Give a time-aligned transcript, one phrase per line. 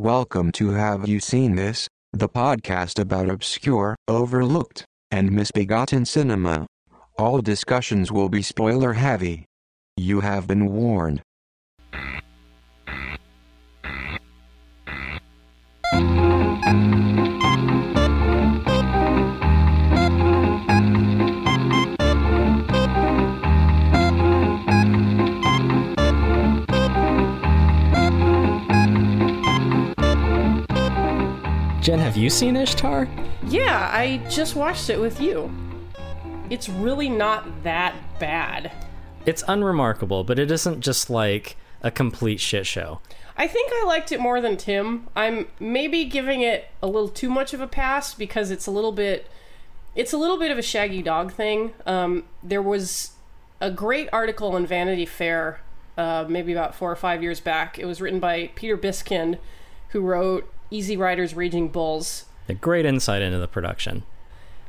[0.00, 6.66] Welcome to Have You Seen This, the podcast about obscure, overlooked, and misbegotten cinema.
[7.18, 9.44] All discussions will be spoiler heavy.
[9.98, 11.20] You have been warned.
[31.90, 33.08] Jen, have you seen Ishtar?
[33.48, 35.50] Yeah, I just watched it with you.
[36.48, 38.70] It's really not that bad.
[39.26, 43.00] It's unremarkable, but it isn't just like a complete shit show.
[43.36, 45.08] I think I liked it more than Tim.
[45.16, 48.92] I'm maybe giving it a little too much of a pass because it's a little
[48.92, 49.28] bit
[49.96, 51.72] it's a little bit of a shaggy dog thing.
[51.86, 53.14] Um, there was
[53.60, 55.60] a great article in Vanity Fair
[55.98, 57.80] uh, maybe about four or five years back.
[57.80, 59.38] It was written by Peter Biskind,
[59.88, 62.26] who wrote Easy Riders Raging Bulls.
[62.48, 64.02] A great insight into the production.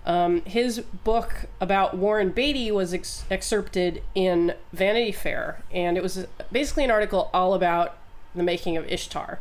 [0.05, 6.25] Um, his book about Warren Beatty was ex- excerpted in Vanity Fair, and it was
[6.51, 7.97] basically an article all about
[8.33, 9.39] the making of Ishtar,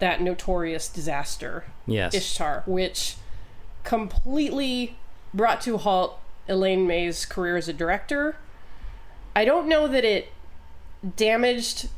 [0.00, 2.12] that notorious disaster, Yes.
[2.14, 3.16] Ishtar, which
[3.84, 4.96] completely
[5.32, 8.36] brought to a halt Elaine May's career as a director.
[9.36, 10.32] I don't know that it
[11.16, 11.88] damaged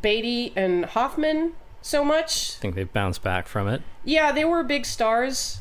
[0.00, 2.56] Beatty and Hoffman so much.
[2.58, 3.82] I think they've bounced back from it.
[4.04, 5.60] Yeah, they were big stars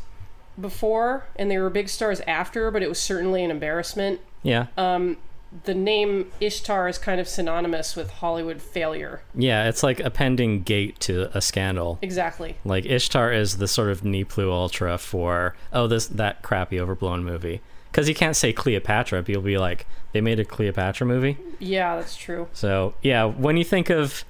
[0.59, 4.19] before, and they were big stars after, but it was certainly an embarrassment.
[4.44, 4.67] Yeah.
[4.77, 5.17] Um,
[5.66, 9.22] the name Ishtar is kind of synonymous with Hollywood failure.
[9.36, 11.99] yeah, it's like a pending gate to a scandal.
[12.02, 12.55] Exactly.
[12.64, 17.23] Like Ishtar is the sort of ne plus ultra for oh this that crappy overblown
[17.25, 17.59] movie.
[17.92, 21.38] Because you can't say Cleopatra, people be like, they made a Cleopatra movie.
[21.59, 22.47] Yeah, that's true.
[22.53, 24.23] So yeah, when you think of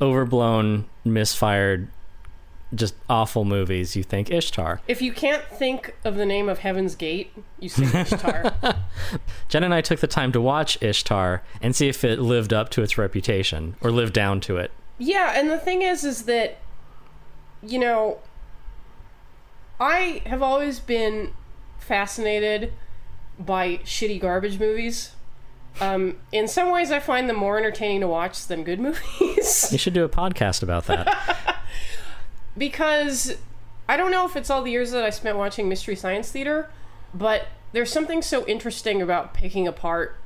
[0.00, 1.88] overblown, misfired,
[2.74, 4.80] just awful movies, you think Ishtar.
[4.88, 8.52] If you can't think of the name of Heaven's Gate, you say Ishtar.
[9.48, 12.68] Jen and I took the time to watch Ishtar and see if it lived up
[12.70, 14.70] to its reputation or lived down to it.
[14.98, 16.58] yeah, and the thing is, is that,
[17.62, 18.18] you know,
[19.78, 21.32] I have always been
[21.78, 22.72] fascinated
[23.38, 25.12] by shitty garbage movies.
[25.80, 28.80] Um, in some ways, I find them more entertaining to watch than good
[29.20, 29.68] movies.
[29.70, 31.56] You should do a podcast about that.
[32.58, 33.36] because
[33.88, 36.70] I don't know if it's all the years that I spent watching Mystery Science Theater,
[37.14, 40.16] but there's something so interesting about picking apart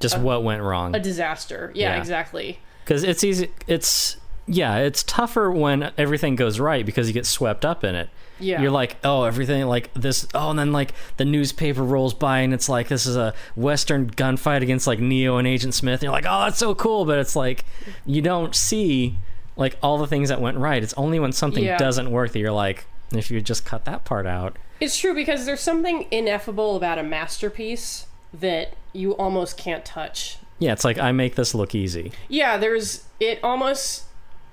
[0.00, 0.94] just what went wrong.
[0.96, 1.70] a disaster.
[1.74, 2.00] Yeah, Yeah.
[2.00, 2.58] exactly.
[2.84, 3.50] Because it's easy.
[3.68, 4.16] It's
[4.46, 8.10] yeah, it's tougher when everything goes right because you get swept up in it.
[8.40, 8.60] Yeah.
[8.60, 10.26] You're like, oh, everything like this.
[10.34, 14.10] Oh, and then like the newspaper rolls by and it's like this is a Western
[14.10, 16.00] gunfight against like Neo and Agent Smith.
[16.00, 17.04] And you're like, oh, that's so cool.
[17.04, 17.64] But it's like
[18.04, 19.18] you don't see
[19.56, 20.82] like all the things that went right.
[20.82, 21.76] It's only when something Yeah.
[21.76, 24.56] doesn't work that you're like, if you just cut that part out.
[24.80, 30.38] It's true because there's something ineffable about a masterpiece that you almost can't touch.
[30.58, 32.10] Yeah, it's like I make this look easy.
[32.28, 34.04] Yeah, there's it almost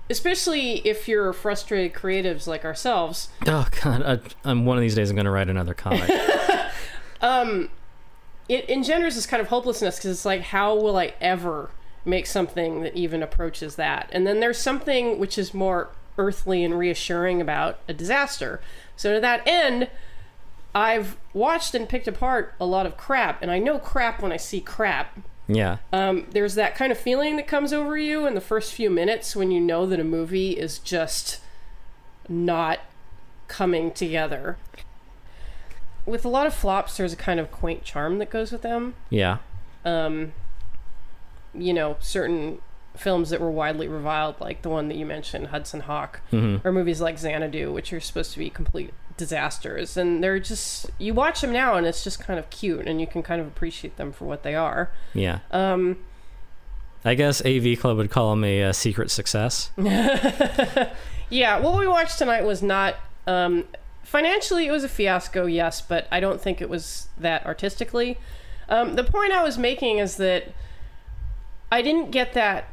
[0.09, 3.29] especially if you're frustrated creatives like ourselves.
[3.45, 6.09] Oh god, I, I'm one of these days I'm gonna write another comic.
[7.21, 7.69] Um,
[8.47, 11.69] it engenders this kind of hopelessness because it's like, how will I ever
[12.05, 14.09] make something that even approaches that?
[14.11, 18.61] And then there's something which is more earthly and reassuring about a disaster.
[18.95, 19.89] So to that end,
[20.73, 24.37] I've watched and picked apart a lot of crap, and I know crap when I
[24.37, 25.19] see crap.
[25.51, 28.89] Yeah, Um, there's that kind of feeling that comes over you in the first few
[28.89, 31.39] minutes when you know that a movie is just
[32.29, 32.79] not
[33.47, 34.57] coming together.
[36.05, 38.93] With a lot of flops, there's a kind of quaint charm that goes with them.
[39.09, 39.39] Yeah,
[39.83, 40.33] um,
[41.53, 42.59] you know, certain
[42.95, 46.21] films that were widely reviled, like the one that you mentioned, Hudson Hawk,
[46.63, 49.95] or movies like Xanadu, which are supposed to be complete disasters.
[49.97, 53.05] And they're just, you watch them now and it's just kind of cute and you
[53.05, 54.91] can kind of appreciate them for what they are.
[55.13, 55.39] yeah.
[55.51, 55.97] Um,
[57.05, 59.69] I guess AV Club would call them a, uh secret success.
[59.77, 62.95] yeah, what we watched tonight was not.
[63.27, 63.65] Um,
[64.03, 68.17] financially, it was a fiasco, yes, but I don't think it was that artistically.
[68.67, 70.45] Um, the point I was making is that
[71.71, 72.67] I didn't get that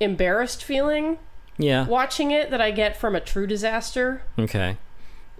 [0.00, 1.18] embarrassed feeling
[1.56, 1.84] Yeah.
[1.86, 4.22] watching it that I get from a true disaster.
[4.38, 4.76] Okay.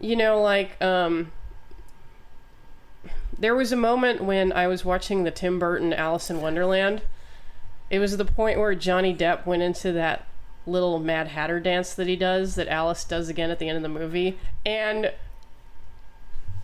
[0.01, 1.33] You know, like um
[3.39, 7.03] there was a moment when I was watching the Tim Burton Alice in Wonderland.
[7.89, 10.27] It was the point where Johnny Depp went into that
[10.67, 13.83] little Mad Hatter dance that he does that Alice does again at the end of
[13.83, 14.39] the movie.
[14.67, 15.13] And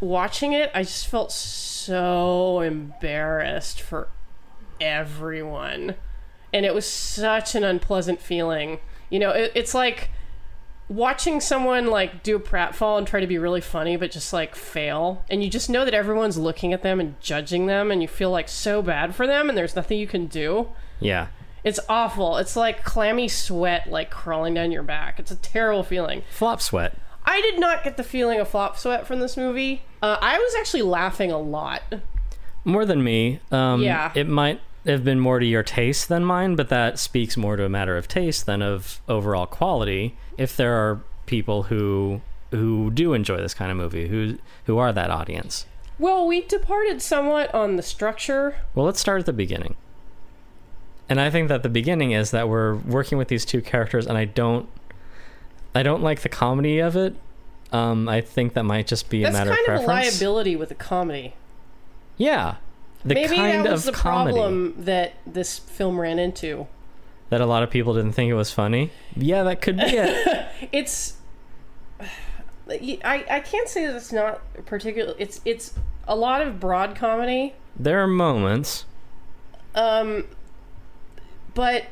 [0.01, 4.09] watching it I just felt so embarrassed for
[4.81, 5.95] everyone.
[6.53, 8.81] And it was such an unpleasant feeling.
[9.11, 10.11] You know it, it's like
[10.89, 14.55] watching someone like do a pratfall and try to be really funny but just like
[14.55, 18.09] fail and you just know that everyone's looking at them and judging them and you
[18.09, 20.69] feel like so bad for them and there's nothing you can do
[21.01, 21.29] Yeah.
[21.65, 26.23] it's awful it's like clammy sweat like crawling down your back it's a terrible feeling
[26.31, 26.95] Flop sweat.
[27.25, 30.55] i did not get the feeling of flop sweat from this movie uh, i was
[30.59, 31.83] actually laughing a lot
[32.67, 33.41] More than me.
[33.51, 34.11] Um, Yeah.
[34.15, 37.65] It might have been more to your taste than mine, but that speaks more to
[37.65, 40.17] a matter of taste than of overall quality.
[40.39, 42.21] If there are people who
[42.51, 45.67] who do enjoy this kind of movie, who who are that audience.
[45.99, 49.77] well we departed somewhat on the structure Well, let's start at the beginning.
[51.09, 54.17] And I think that the beginning is that we're working with these two characters, and
[54.17, 54.69] I don't,
[55.75, 57.15] I don't like the comedy of it.
[57.73, 60.21] Um, I think that might just be a that's matter kind of of a preference.
[60.21, 61.35] liability with a comedy
[62.17, 62.57] Yeah,
[63.05, 66.67] the maybe kind that was of the comedy problem that this film ran into
[67.31, 68.91] that a lot of people didn't think it was funny.
[69.17, 70.47] Yeah, that could be it.
[70.73, 71.15] it's
[72.69, 75.75] I, I can't say that it's not particular it's it's
[76.09, 78.87] a lot of broad comedy there are moments.
[79.75, 80.27] um
[81.55, 81.87] but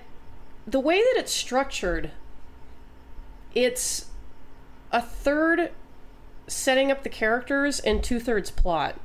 [0.67, 2.11] the way that it's structured
[3.55, 4.07] it's
[4.91, 5.73] a third
[6.47, 8.99] setting up the characters and two-thirds plot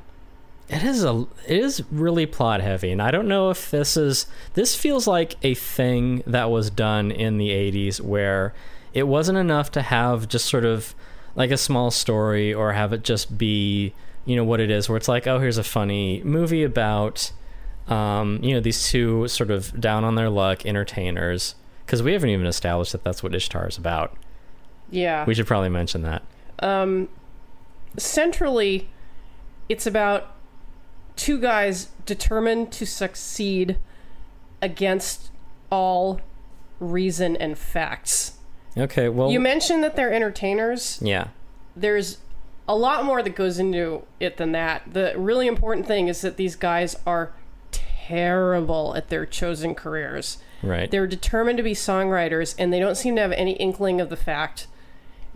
[0.69, 4.25] It is a it is really plot heavy, and I don't know if this is
[4.54, 8.54] this feels like a thing that was done in the '80s where
[8.94, 10.94] it wasn't enough to have just sort of
[11.36, 13.94] like a small story or have it just be
[14.25, 17.31] you know what it is, where it's like oh here's a funny movie about
[17.88, 21.56] um, you know these two sort of down on their luck entertainers
[21.86, 24.18] because we haven't even established that that's what Ishtar is about.
[24.92, 26.24] yeah We should probably mention that.
[26.60, 27.08] um,
[27.98, 28.90] centrally,
[29.69, 30.34] it's about
[31.18, 33.78] two guys determined to succeed
[34.62, 35.31] against
[35.69, 36.22] all
[36.80, 38.34] reason and facts.
[38.78, 41.00] Okay, well, You mentioned that they're entertainers.
[41.02, 41.28] yeah,
[41.75, 42.19] There's
[42.68, 44.84] a lot more that goes into it than that.
[44.94, 47.31] The really important thing is that these guys are
[47.72, 50.38] terrible at their chosen careers.
[50.64, 50.90] right.
[50.90, 54.16] They're determined to be songwriters, and they don't seem to have any inkling of the
[54.18, 54.68] fact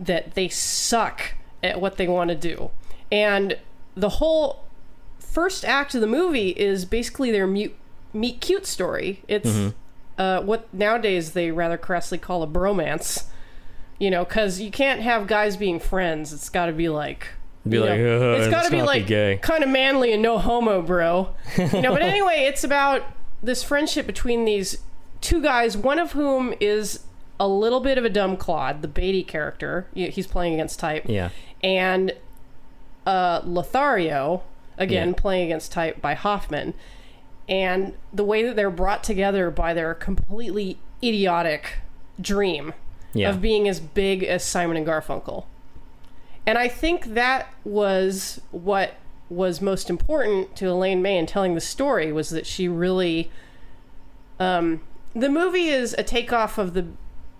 [0.00, 2.70] that they suck at what they want to do.
[3.10, 3.56] And
[3.94, 4.64] the whole
[5.32, 7.74] first act of the movie is basically their mute,
[8.12, 9.22] meet cute story.
[9.26, 9.72] It's
[10.18, 13.24] uh, what nowadays they rather crassly call a bromance.
[13.98, 16.32] You know, because you can't have guys being friends.
[16.32, 17.28] It's got to be like.
[17.68, 20.20] Be you like, know, "Uh, it's got to be like gay." kind of manly and
[20.20, 21.34] no homo, bro.
[21.56, 23.04] You know, but anyway, it's about
[23.42, 24.78] this friendship between these
[25.20, 27.04] two guys, one of whom is
[27.38, 29.86] a little bit of a dumb clod, the Beatty character.
[29.94, 31.04] He's playing against type.
[31.06, 31.30] yeah.
[31.62, 32.12] And
[33.06, 34.42] uh, Lothario,
[34.78, 35.14] again, Yeah.
[35.16, 36.74] playing against type by Hoffman.
[37.48, 41.78] And the way that they're brought together by their completely idiotic
[42.20, 42.72] dream
[43.12, 43.30] Yeah.
[43.30, 45.44] of being as big as Simon and Garfunkel.
[46.46, 48.94] And I think that was what
[49.28, 53.30] was most important to Elaine May in telling the story was that she really
[54.38, 54.80] um
[55.14, 56.86] the movie is a takeoff of the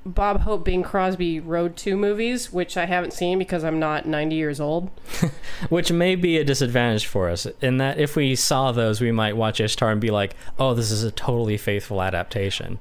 [0.04, 4.34] Bob Hope Bing Crosby Road to movies, which I haven't seen because I'm not 90
[4.34, 4.90] years old.
[5.68, 9.36] Which may be a disadvantage for us in that if we saw those, we might
[9.36, 12.80] watch Ishtar and be like, "Oh, this is a totally faithful adaptation."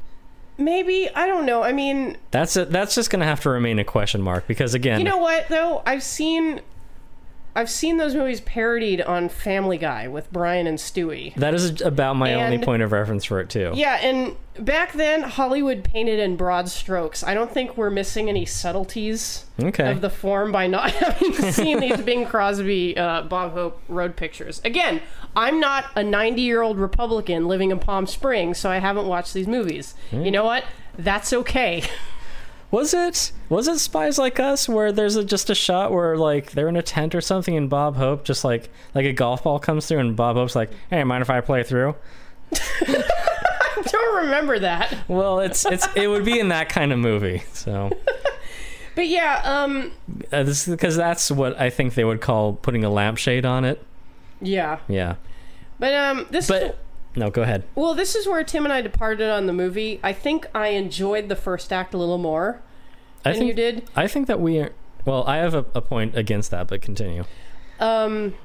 [0.57, 1.63] Maybe, I don't know.
[1.63, 4.99] I mean, That's a, that's just gonna have to remain a question mark because again,
[4.99, 5.81] you know what though?
[5.85, 6.61] I've seen
[7.55, 11.33] I've seen those movies parodied on Family Guy with Brian and Stewie.
[11.35, 13.71] that is about my only point of reference for it too.
[13.73, 17.23] Yeah, and back then Hollywood painted in broad strokes.
[17.23, 19.91] I don't think we're missing any subtleties Okay.
[19.91, 24.61] of the form by not having seen these Bing Crosby, uh, Bob Hope road pictures.
[24.63, 25.01] Again,
[25.35, 29.33] I'm not a 90 year old Republican living in Palm Springs, so I haven't watched
[29.33, 29.93] these movies.
[30.09, 30.21] Hmm.
[30.21, 30.63] You know what?
[30.97, 31.83] That's okay.
[32.71, 36.51] Was it was it Spies Like Us where there's a, just a shot where like
[36.51, 39.59] they're in a tent or something and Bob Hope just like like a golf ball
[39.59, 41.95] comes through and Bob Hope's like, "Hey, mind if I play through?"
[42.53, 44.95] I don't remember that.
[45.07, 47.43] Well, it's it's it would be in that kind of movie.
[47.53, 47.91] So
[48.95, 49.91] But yeah, um,
[50.31, 53.83] uh, this because that's what I think they would call putting a lampshade on it.
[54.41, 54.79] yeah.
[54.87, 55.15] Yeah.
[55.79, 56.77] But um, this But
[57.15, 57.63] no, go ahead.
[57.75, 59.99] Well, this is where Tim and I departed on the movie.
[60.03, 62.61] I think I enjoyed the first act a little more
[63.25, 63.89] I than think you did.
[63.95, 64.71] I think that we are.
[65.05, 67.23] Well, I have a, a point against that, but continue.
[67.79, 68.35] Um,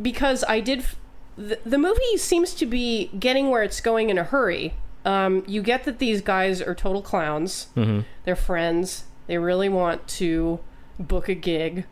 [0.00, 0.80] because I did.
[0.80, 0.96] F-
[1.36, 4.74] the, the movie seems to be getting where it's going in a hurry.
[5.04, 7.68] Um, you get that these guys are total clowns.
[7.74, 9.04] hmm They're friends.
[9.28, 10.60] They really want to
[10.98, 11.84] book a gig.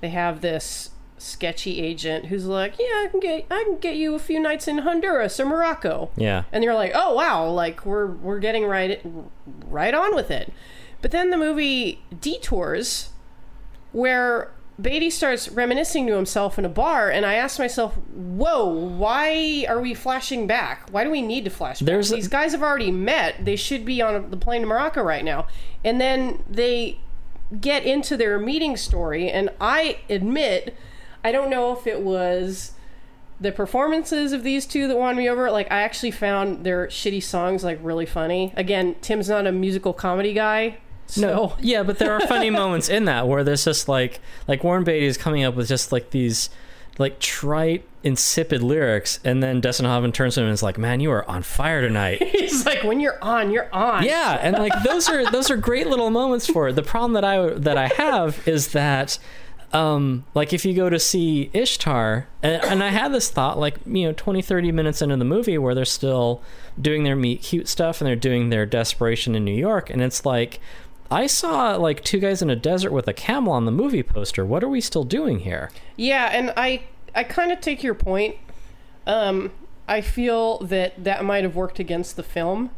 [0.00, 4.14] They have this sketchy agent who's like, "Yeah, I can get I can get you
[4.14, 6.44] a few nights in Honduras or Morocco." Yeah.
[6.52, 9.00] and you're like, "Oh wow, like we're we're getting right
[9.66, 10.52] right on with it."
[11.00, 13.10] But then the movie detours,
[13.92, 19.66] where Beatty starts reminiscing to himself in a bar, and I asked myself, "Whoa, why
[19.68, 20.88] are we flashing back?
[20.90, 21.86] Why do we need to flash back?
[21.86, 23.44] There's These guys have already met.
[23.44, 25.48] They should be on the plane to Morocco right now."
[25.84, 26.98] And then they
[27.60, 30.76] get into their meeting story, and I admit,
[31.28, 32.72] I don't know if it was
[33.38, 35.50] the performances of these two that won me over.
[35.50, 38.54] Like, I actually found their shitty songs like really funny.
[38.56, 40.78] Again, Tim's not a musical comedy guy.
[41.06, 44.64] So No, yeah, but there are funny moments in that where there's just like like
[44.64, 46.48] Warren Beatty is coming up with just like these
[46.96, 51.00] like trite, insipid lyrics, and then Dustin Hoffman turns to him and is like, "Man,
[51.00, 54.02] you are on fire tonight." he's like, when you're on, you're on.
[54.02, 56.72] yeah, and like those are those are great little moments for it.
[56.74, 59.18] The problem that I that I have is that
[59.72, 63.76] um like if you go to see Ishtar and, and I had this thought like
[63.84, 66.40] you know 20 30 minutes into the movie where they're still
[66.80, 70.24] doing their meet cute stuff and they're doing their desperation in New York and it's
[70.24, 70.58] like
[71.10, 74.44] I saw like two guys in a desert with a camel on the movie poster.
[74.44, 75.70] What are we still doing here?
[75.96, 76.82] Yeah, and I
[77.14, 78.36] I kind of take your point.
[79.06, 79.52] Um,
[79.86, 82.70] I feel that that might have worked against the film.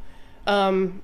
[0.46, 1.02] Um,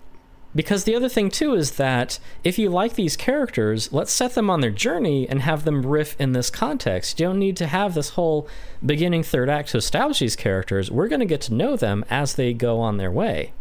[0.56, 4.48] Because the other thing too is that if you like these characters, let's set them
[4.50, 7.20] on their journey and have them riff in this context.
[7.20, 8.48] You don't need to have this whole
[8.84, 10.90] beginning third act to establish these characters.
[10.90, 13.52] We're going to get to know them as they go on their way.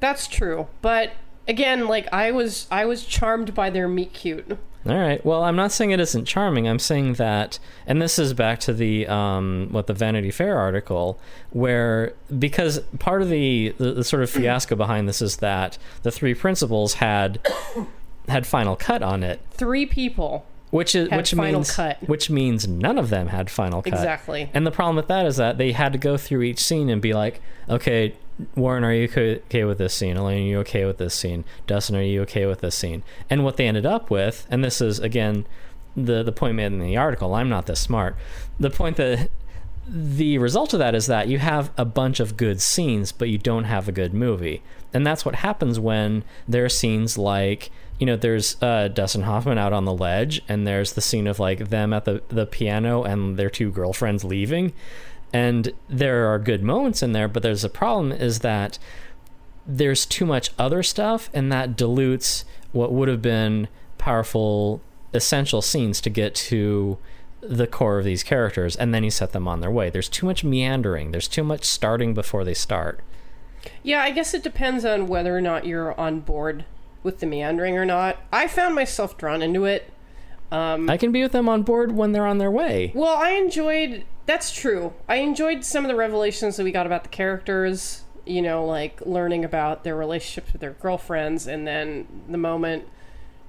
[0.00, 1.12] that's true, but
[1.48, 4.58] again, like I was I was charmed by their meet cute.
[4.84, 5.24] All right.
[5.24, 6.66] Well, I'm not saying it isn't charming.
[6.66, 11.20] I'm saying that, and this is back to the um, what the Vanity Fair article,
[11.50, 16.10] where because part of the, the the sort of fiasco behind this is that the
[16.10, 17.38] three principals had
[18.28, 20.46] had final cut on it, Three people.
[20.70, 21.98] which is Had which final means cut.
[22.08, 23.92] which means none of them had final cut.
[23.92, 24.50] Exactly.
[24.54, 27.00] And the problem with that is that they had to go through each scene and
[27.02, 28.14] be like, okay,
[28.54, 30.16] Warren, are you okay, with this scene?
[30.16, 31.44] Elaine, are you okay with this scene?
[31.66, 33.02] Dustin, are you okay with this scene?
[33.28, 35.46] And what they ended up with, and this is again
[35.96, 37.34] the the point made in the article.
[37.34, 38.16] I'm not this smart.
[38.58, 39.30] The point that
[39.86, 43.38] the result of that is that you have a bunch of good scenes, but you
[43.38, 44.62] don't have a good movie.
[44.94, 49.58] And that's what happens when there are scenes like, you know, there's uh, Dustin Hoffman
[49.58, 53.02] out on the ledge, and there's the scene of like them at the, the piano
[53.02, 54.72] and their two girlfriends leaving.
[55.32, 58.78] And there are good moments in there, but there's a problem is that
[59.66, 64.80] there's too much other stuff, and that dilutes what would have been powerful,
[65.14, 66.98] essential scenes to get to
[67.40, 69.90] the core of these characters, and then you set them on their way.
[69.90, 71.10] There's too much meandering.
[71.10, 73.00] There's too much starting before they start.
[73.82, 76.64] Yeah, I guess it depends on whether or not you're on board
[77.02, 78.18] with the meandering or not.
[78.32, 79.92] I found myself drawn into it.
[80.50, 82.92] Um, I can be with them on board when they're on their way.
[82.94, 84.04] Well, I enjoyed.
[84.26, 84.92] That's true.
[85.08, 88.02] I enjoyed some of the revelations that we got about the characters.
[88.24, 92.86] You know, like learning about their relationships with their girlfriends, and then the moment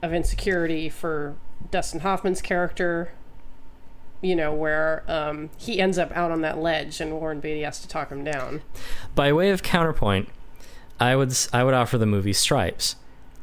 [0.01, 1.35] of insecurity for
[1.69, 3.13] Dustin Hoffman's character.
[4.21, 7.79] You know, where um, he ends up out on that ledge, and Warren Beatty has
[7.81, 8.61] to talk him down.
[9.15, 10.29] By way of counterpoint,
[10.99, 12.95] I would I would offer the movie Stripes.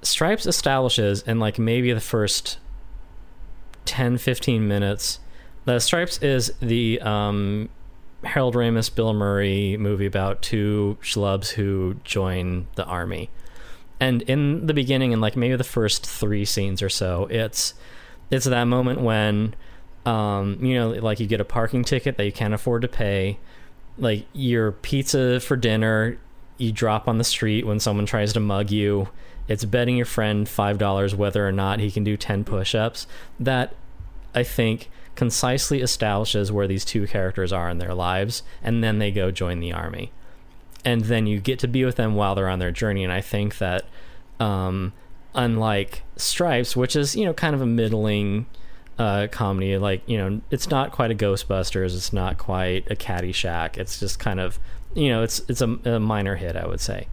[0.03, 2.59] Stripes establishes in like maybe the first
[3.85, 5.21] 10 15 minutes.
[5.65, 7.69] The Stripes is the um,
[8.25, 13.31] Harold Ramis Bill Murray movie about two schlubs who join the army.
[13.99, 17.75] And in the beginning in like maybe the first 3 scenes or so, it's
[18.31, 19.55] it's that moment when
[20.07, 23.39] um, you know like you get a parking ticket that you can't afford to pay.
[23.99, 26.19] Like your pizza for dinner
[26.57, 29.09] you drop on the street when someone tries to mug you.
[29.49, 33.07] It's betting your friend $5 whether or not he can do 10 push-ups.
[33.39, 33.75] That
[34.33, 34.89] i think
[35.21, 39.61] concisely establishes where these two characters are in their lives and then they go join
[39.61, 40.11] the army
[40.83, 43.21] and then you get to be with them while they're on their journey and i
[43.21, 43.85] think that
[44.39, 44.95] um,
[45.35, 48.47] unlike stripes which is you know kind of a middling
[48.99, 49.79] uh, comedy.
[49.79, 51.97] Like you know, it's not quite a Ghostbusters.
[51.97, 53.79] It's not quite a Caddyshack.
[53.79, 54.59] It's just kind of
[54.95, 57.09] you know, it's it's a, a minor hit, I would say.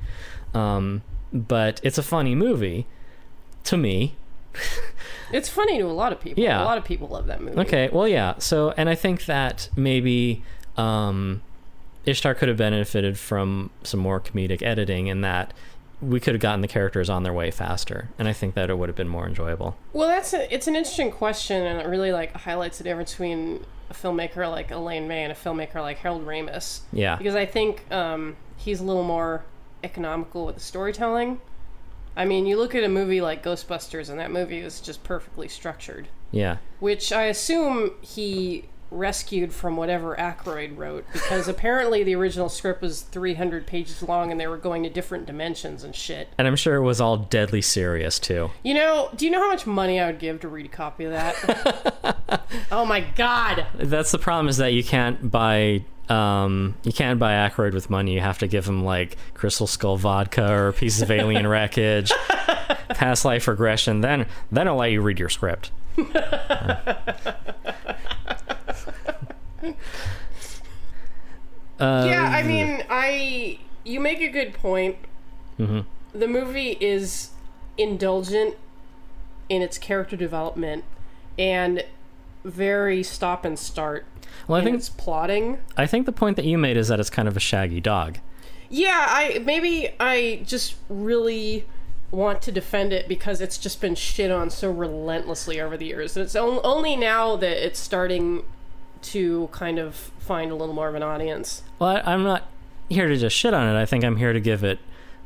[0.54, 2.88] Um, but it's a funny movie
[3.64, 4.16] to me.
[5.32, 6.42] It's funny to a lot of people.
[6.42, 6.62] Yeah.
[6.62, 7.60] a lot of people love that movie.
[7.60, 8.36] Okay, well, yeah.
[8.38, 10.42] So, and I think that maybe
[10.78, 11.42] um,
[12.06, 15.54] Ishtar could have benefited from some more comedic editing, in that
[16.02, 18.78] we could have gotten the characters on their way faster, and I think that it
[18.78, 19.76] would have been more enjoyable.
[19.94, 23.66] Well, that's a, it's an interesting question, and it really like highlights the difference between
[23.90, 26.82] a filmmaker like Elaine May and a filmmaker like Harold Ramis.
[26.94, 27.16] Yeah.
[27.16, 29.44] Because I think um, he's a little more
[29.84, 31.40] economical with the storytelling.
[32.18, 35.48] I mean, you look at a movie like Ghostbusters, and that movie is just perfectly
[35.48, 36.08] structured.
[36.32, 36.58] Yeah.
[36.80, 43.02] Which I assume he rescued from whatever Aykroyd wrote because apparently the original script was
[43.02, 46.30] 300 pages long and they were going to different dimensions and shit.
[46.38, 48.52] And I'm sure it was all deadly serious too.
[48.64, 51.06] You know, do you know how much money I would give to read a copy
[51.06, 52.44] of that?
[52.72, 53.66] oh my god.
[53.76, 58.14] That's the problem is that you can't buy um, you can't buy Aykroyd with money.
[58.14, 62.12] You have to give him like Crystal Skull vodka or a piece of alien wreckage,
[62.90, 64.02] past life regression.
[64.02, 65.72] Then then I'll let you read your script.
[66.14, 66.94] Uh,
[71.80, 74.98] yeah, I mean, I you make a good point.
[75.60, 75.86] Mhm.
[76.14, 77.32] The movie is
[77.78, 78.56] indulgent
[79.50, 80.84] in its character development
[81.38, 81.86] and
[82.44, 84.06] very stop and start
[84.48, 85.60] well, I think its plotting.
[85.76, 88.20] I think the point that you made is that it's kind of a shaggy dog.
[88.70, 91.66] Yeah, I maybe I just really
[92.12, 96.16] want to defend it because it's just been shit on so relentlessly over the years.
[96.16, 98.44] And it's only now that it's starting
[99.12, 101.64] to kind of find a little more of an audience.
[101.80, 102.44] Well, I, I'm not
[102.90, 103.80] here to just shit on it.
[103.80, 104.80] I think I'm here to give it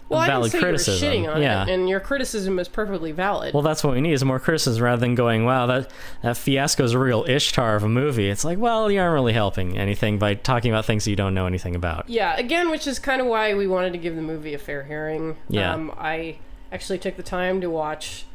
[0.10, 1.14] Well, I valid criticism.
[1.14, 1.64] you were shitting on yeah.
[1.64, 3.54] it, and your criticism is perfectly valid.
[3.54, 5.90] Well, that's what we need is more criticism rather than going, "Wow, that
[6.24, 9.34] that fiasco is a real Ishtar of a movie." It's like, well, you aren't really
[9.34, 12.10] helping anything by talking about things you don't know anything about.
[12.10, 14.84] Yeah, again, which is kind of why we wanted to give the movie a fair
[14.84, 15.38] hearing.
[15.50, 15.74] Yeah.
[15.74, 16.38] Um, I
[16.72, 18.26] actually took the time to watch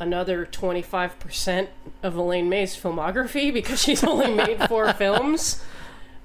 [0.00, 1.68] another 25%
[2.02, 5.62] of Elaine May's filmography because she's only made four films.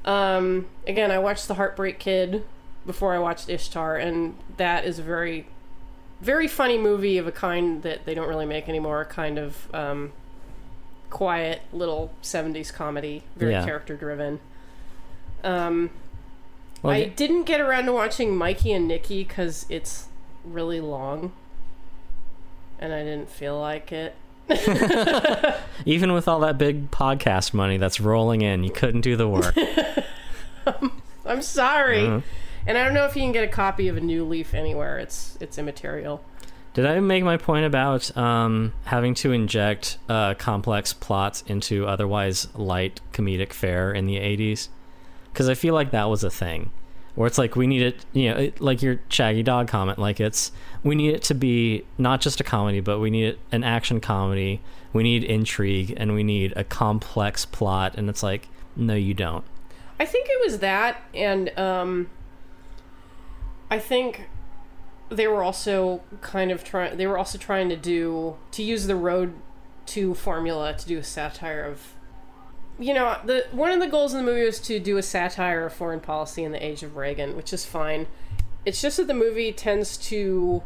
[0.05, 2.43] Um, again, I watched The Heartbreak Kid
[2.85, 5.47] before I watched Ishtar, and that is a very,
[6.21, 9.01] very funny movie of a kind that they don't really make anymore.
[9.01, 10.13] A kind of um,
[11.09, 13.65] quiet little 70s comedy, very Yeah.
[13.65, 14.39] character driven.
[15.43, 15.89] Um,
[16.81, 20.07] Well, I didn't get around to watching Mikey and Nicky because it's
[20.43, 21.31] really long,
[22.79, 24.15] and I didn't feel like it.
[25.85, 29.55] even with all that big podcast money that's rolling in, you couldn't do the work.
[31.25, 32.23] I'm sorry, Mhm.
[32.67, 34.99] and I don't know if you can get a copy of a New Leaf anywhere.
[34.99, 36.23] It's it's immaterial.
[36.75, 42.47] Did I make my point about um, having to inject uh, complex plots into otherwise
[42.53, 44.67] light comedic fare in the 80s?
[45.31, 46.71] Because I feel like that was a thing.
[47.15, 50.19] Where it's like we need it, you know, it, like your Shaggy Dog comment, like
[50.19, 50.51] it's,
[50.83, 54.01] we need it to be not just a comedy, but we need it an action
[54.01, 54.61] comedy.
[54.91, 57.95] We need intrigue and we need a complex plot.
[57.95, 59.45] And it's like, no, you don't.
[59.99, 62.09] I think it was that, and um,
[63.71, 64.27] I think
[65.09, 66.97] they were also kind of trying.
[66.97, 69.33] They were also trying to do to use the road
[69.87, 71.93] to formula to do a satire of.
[72.77, 75.65] You know, the one of the goals in the movie was to do a satire
[75.65, 78.07] of foreign policy in the age of Reagan, which is fine.
[78.65, 80.61] It's just that the movie tends to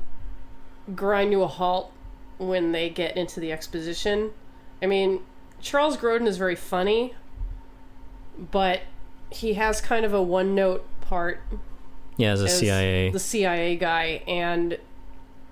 [0.95, 1.91] grind to a halt
[2.38, 4.32] when they get into the exposition.
[4.82, 5.19] I mean,
[5.62, 7.13] Charles Grodin is very funny,
[8.38, 8.82] but
[9.30, 11.41] he has kind of a one note part
[12.17, 13.10] Yeah, as a as CIA.
[13.12, 14.78] the CIA guy, and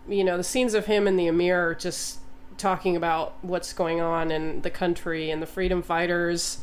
[0.07, 2.19] you know the scenes of him and the Emir just
[2.57, 6.59] talking about what's going on in the country and the freedom fighters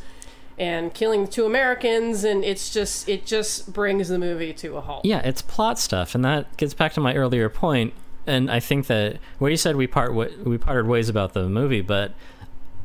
[0.59, 5.05] and killing two Americans, and it's just it just brings the movie to a halt.
[5.05, 7.93] Yeah, it's plot stuff, and that gets back to my earlier point.
[8.27, 11.81] And I think that where you said we part we parted ways about the movie,
[11.81, 12.13] but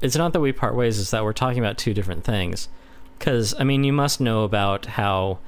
[0.01, 2.69] it's not that we part ways; it's that we're talking about two different things.
[3.17, 5.39] Because I mean, you must know about how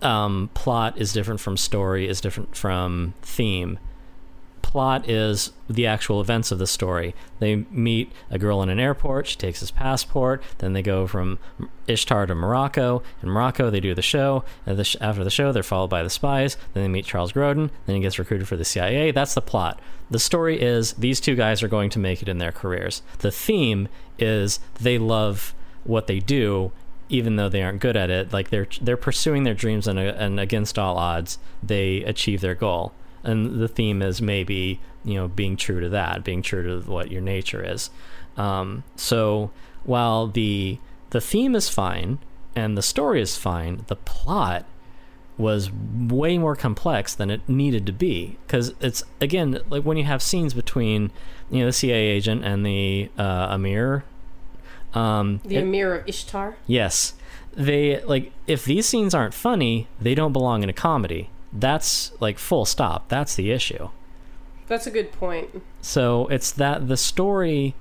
[0.00, 3.78] um, plot is different from story, is different from theme.
[4.70, 7.12] Plot is the actual events of the story.
[7.40, 9.26] They meet a girl in an airport.
[9.26, 10.44] She takes his passport.
[10.58, 11.40] Then they go from
[11.88, 13.02] Ishtar to Morocco.
[13.20, 14.44] In Morocco, they do the show.
[14.80, 16.56] Sh- after the show, they're followed by the spies.
[16.72, 17.70] Then they meet Charles Grodin.
[17.86, 19.10] Then he gets recruited for the CIA.
[19.10, 19.80] That's the plot.
[20.08, 23.02] The story is these two guys are going to make it in their careers.
[23.18, 23.88] The theme
[24.20, 25.52] is they love
[25.82, 26.70] what they do
[27.08, 30.02] even though they aren't good at it, like they're they're pursuing their dreams and, uh,
[30.16, 32.92] and against all odds, they achieve their goal.
[33.22, 37.10] And the theme is maybe you know being true to that, being true to what
[37.10, 37.90] your nature is.
[38.36, 39.50] Um, so
[39.84, 40.78] while the
[41.10, 42.18] the theme is fine
[42.56, 44.64] and the story is fine, the plot
[45.38, 50.04] was way more complex than it needed to be because it's again like when you
[50.04, 51.10] have scenes between
[51.50, 54.04] you know the CIA agent and the uh, Emir.
[54.92, 56.56] Um, The it- Emir of Ishtar.
[56.66, 57.14] Yes.
[57.52, 61.30] They like if these scenes aren't funny, they don't belong in a comedy.
[61.52, 63.08] That's like full stop.
[63.08, 63.88] That's the issue.
[64.66, 65.62] That's a good point.
[65.80, 67.74] So it's that the story,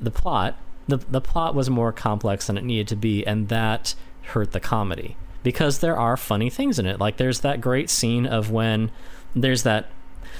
[0.00, 3.94] the plot, the the plot was more complex than it needed to be, and that
[4.22, 7.00] hurt the comedy because there are funny things in it.
[7.00, 8.90] Like there's that great scene of when
[9.34, 9.88] there's that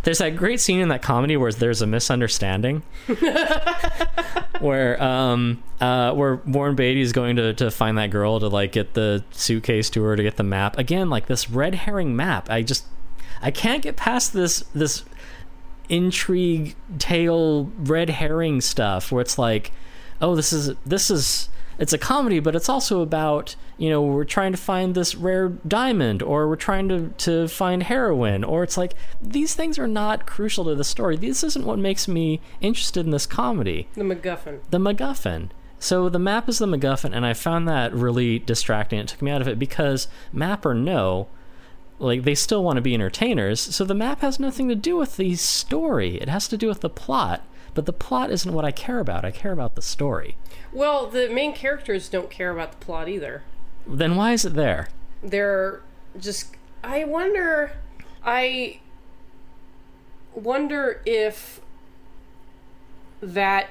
[0.02, 2.82] there's that great scene in that comedy where there's a misunderstanding.
[4.60, 8.72] Where um uh where Warren Beatty is going to to find that girl to like
[8.72, 10.76] get the suitcase to her to get the map.
[10.76, 12.50] Again like this red herring map.
[12.50, 12.84] I just
[13.40, 15.04] I can't get past this this
[15.88, 19.70] intrigue tale red herring stuff where it's like
[20.20, 24.24] oh this is this is it's a comedy but it's also about you know we're
[24.24, 28.76] trying to find this rare diamond or we're trying to to find heroin or it's
[28.76, 33.04] like these things are not crucial to the story this isn't what makes me interested
[33.04, 34.60] in this comedy The MacGuffin.
[34.70, 35.50] the MacGuffin.
[35.80, 38.98] So the map is the MacGuffin, and I found that really distracting.
[38.98, 41.28] It took me out of it because map or no,
[42.00, 43.60] like they still want to be entertainers.
[43.60, 46.20] So the map has nothing to do with the story.
[46.20, 47.44] It has to do with the plot.
[47.78, 49.24] But the plot isn't what I care about.
[49.24, 50.34] I care about the story.
[50.72, 53.44] Well, the main characters don't care about the plot either.
[53.86, 54.88] Then why is it there?
[55.22, 55.82] They're
[56.18, 56.56] just.
[56.82, 57.70] I wonder.
[58.24, 58.80] I
[60.34, 61.60] wonder if
[63.20, 63.70] that.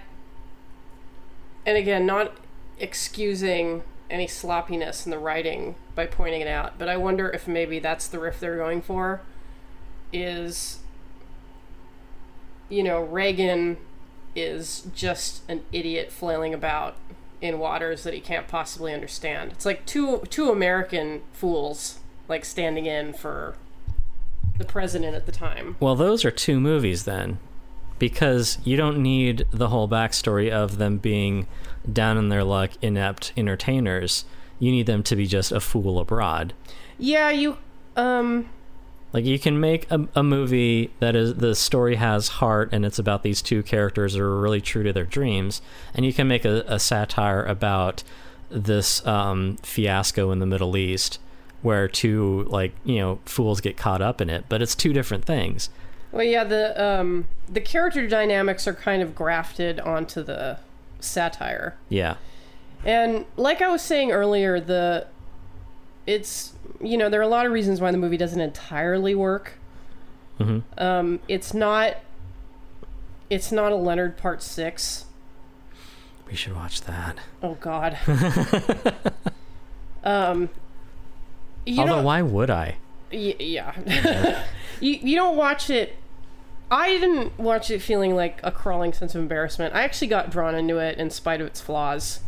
[1.66, 2.38] And again, not
[2.80, 7.80] excusing any sloppiness in the writing by pointing it out, but I wonder if maybe
[7.80, 9.20] that's the riff they're going for.
[10.14, 10.80] Is.
[12.70, 13.76] You know, Reagan
[14.38, 16.96] is just an idiot flailing about
[17.42, 19.52] in waters that he can't possibly understand.
[19.52, 23.56] It's like two two American fools like standing in for
[24.58, 25.76] the president at the time.
[25.80, 27.40] Well, those are two movies then,
[28.00, 31.48] because you don't need the whole backstory of them being
[31.92, 34.26] down in their luck, inept entertainers.
[34.60, 36.54] You need them to be just a fool abroad.
[36.98, 37.58] Yeah, you
[37.96, 38.50] um
[39.14, 43.00] Like you can make a, a movie that is the story has heart and it's
[43.00, 45.62] about these two characters that are really true to their dreams,
[45.94, 48.04] and you can make a, a satire about
[48.50, 51.20] this um, fiasco in the Middle East
[51.62, 55.26] where two like you know fools get caught up in it, but it's two different
[55.26, 55.70] things.
[56.12, 60.60] well yeah, the um the character dynamics are kind of grafted onto the
[61.00, 61.76] satire.
[61.90, 62.16] Yeah,
[62.86, 65.08] And like I was saying earlier, the
[66.08, 69.54] it's you know there are a lot of reasons why the movie doesn't entirely work.
[70.40, 70.64] Mhm.
[70.78, 71.98] Um, it's not.
[73.30, 75.06] It's not a Leonard Part Six.
[76.28, 77.18] we should watch that.
[77.44, 77.98] Oh God.
[80.04, 80.50] um.
[81.66, 82.78] You Although, why would I?
[83.12, 84.44] y- yeah.
[84.80, 85.96] you you don't watch it.
[86.70, 89.74] I didn't watch it feeling like a crawling sense of embarrassment.
[89.76, 92.20] I actually got drawn into it in spite of its flaws.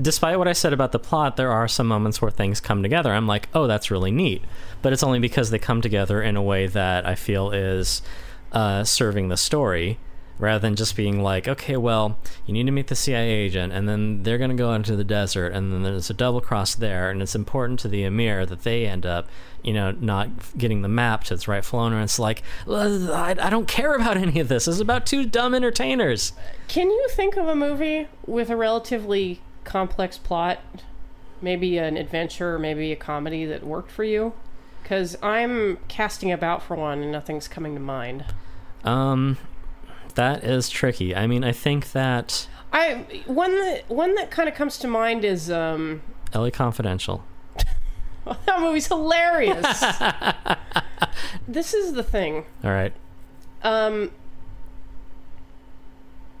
[0.00, 3.12] Despite what I said about the plot, there are some moments where things come together.
[3.12, 4.42] I'm like, oh, that's really neat.
[4.82, 8.02] But it's only because they come together in a way that I feel is
[8.52, 9.98] uh, serving the story
[10.38, 13.88] rather than just being like, okay, well, you need to meet the CIA agent, and
[13.88, 17.10] then they're going to go into the desert, and then there's a double cross there,
[17.10, 19.28] and it's important to the Emir that they end up,
[19.62, 21.96] you know, not getting the map to its rightful owner.
[21.96, 24.68] And it's like, I, I don't care about any of this.
[24.68, 26.32] It's about two dumb entertainers.
[26.68, 30.60] Can you think of a movie with a relatively complex plot,
[31.42, 34.32] maybe an adventure, maybe a comedy that worked for you?
[34.82, 38.24] Because I'm casting about for one and nothing's coming to mind.
[38.82, 39.36] Um,
[40.14, 41.14] that is tricky.
[41.14, 45.24] I mean, I think that I one that one that kind of comes to mind
[45.24, 46.02] is um,
[46.34, 47.22] LA Confidential.
[48.24, 49.84] that movie's hilarious.
[51.48, 52.46] this is the thing.
[52.64, 52.94] All right.
[53.62, 54.12] Um,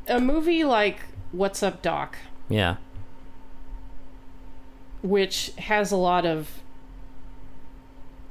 [0.06, 1.00] a movie like
[1.32, 2.16] What's Up Doc,
[2.48, 2.76] Yeah.
[5.02, 6.60] Which has a lot of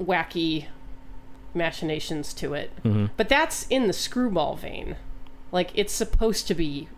[0.02, 0.66] wacky
[1.54, 2.70] machinations to it.
[2.82, 4.96] hmm But that's in the screwball vein.
[5.50, 6.88] Like, it's supposed to be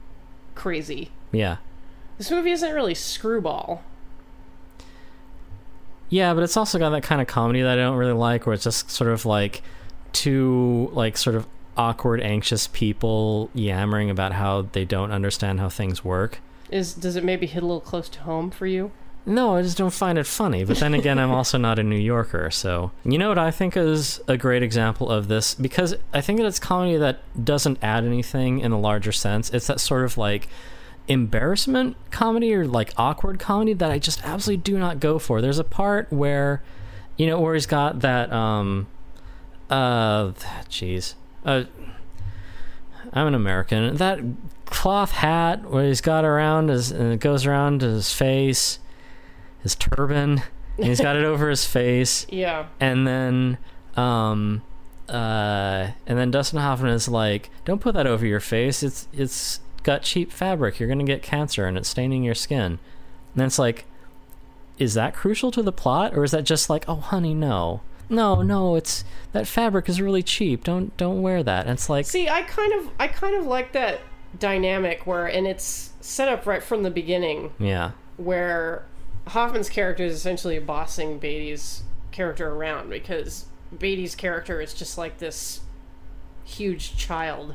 [0.55, 1.11] crazy.
[1.33, 1.57] Yeah.
[2.19, 3.83] This movie isn't really screwball.
[6.09, 8.55] Yeah, but it's also got that kind of comedy that I don't really like, where
[8.55, 9.63] it's just sort of like
[10.13, 16.05] two like sort of awkward, anxious people yammering about how they don't understand how things
[16.05, 16.41] work.
[16.69, 18.91] Is does it maybe hit a little close to home for you?
[19.27, 20.65] No, I just don't find it funny.
[20.65, 23.77] But then again, I'm also not a New Yorker, so you know what I think
[23.77, 28.05] is a great example of this because I think that it's comedy that doesn't add
[28.05, 29.51] anything in a larger sense.
[29.51, 30.49] It's that sort of like
[31.07, 35.41] embarrassment comedy or like awkward comedy that I just absolutely do not go for.
[35.41, 36.63] There's a part where
[37.17, 38.87] you know where he's got that um
[39.69, 40.29] uh
[40.69, 41.15] jeez.
[41.45, 41.65] Uh
[43.13, 43.97] I'm an American.
[43.97, 44.21] That
[44.67, 48.79] cloth hat where he's got around his and it goes around his face,
[49.63, 50.43] his turban,
[50.79, 52.67] and he's got it over his face, Yeah.
[52.79, 53.59] and then
[53.97, 54.63] um
[55.09, 58.83] uh and then Dustin Hoffman is like, "Don't put that over your face.
[58.83, 60.79] It's it's got cheap fabric.
[60.79, 62.79] You're gonna get cancer, and it's staining your skin." And
[63.37, 63.85] then it's like,
[64.79, 67.81] is that crucial to the plot, or is that just like, "Oh, honey, no."
[68.13, 70.65] no, no, it's that fabric is really cheap.
[70.65, 71.67] Don't don't wear that.
[71.67, 74.01] And it's like, See, I kind of I kind of like that
[74.37, 78.85] dynamic where and it's set up right from the beginning yeah, where
[79.31, 85.61] Hoffman's character is essentially bossing Beatty's character around because Beatty's character is just like this
[86.45, 87.55] huge child.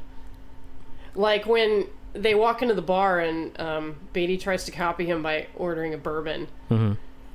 [1.16, 5.48] Like when they walk into the bar and um, Beatty tries to copy him by
[5.56, 6.48] ordering a bourbon,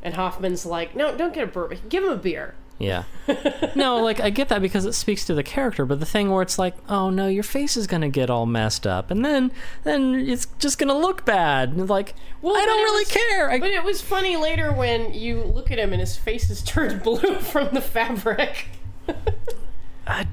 [0.02, 1.78] and Hoffman's like, "No, don't get a bourbon.
[1.90, 3.04] Give him a beer." Yeah.
[3.76, 6.42] no, like I get that because it speaks to the character, but the thing where
[6.42, 9.52] it's like, oh no, your face is gonna get all messed up, and then
[9.84, 11.68] then it's just gonna look bad.
[11.70, 13.50] And Like, Well, I don't really was- care.
[13.50, 16.62] I, But it was funny later when you look at him and his face is
[16.62, 18.66] turned blue from the fabric.
[20.06, 20.26] I,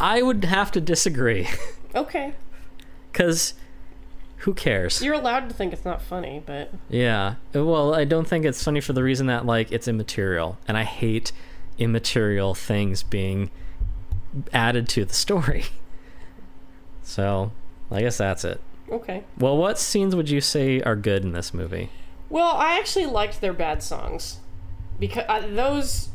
[0.00, 1.48] I would have to disagree
[1.94, 2.34] okay,
[3.10, 3.54] because
[4.38, 5.02] who cares?
[5.02, 7.34] you're allowed to think it's not funny, but Yeah.
[7.54, 10.84] Well, I don't think it's funny for the reason that like it's immaterial, and I
[10.84, 11.32] hate
[11.82, 13.50] immaterial things being
[14.52, 15.64] added to the story.
[17.04, 17.50] So,
[17.90, 18.60] I guess that's it.
[18.90, 19.24] okay.
[19.36, 21.90] Well, what scenes would you say are good in this movie?
[22.30, 24.38] Well, I actually liked their bad songs
[25.00, 26.10] because uh, those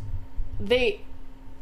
[0.59, 1.01] they.